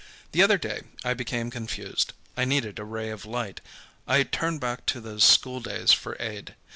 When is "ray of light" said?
2.83-3.61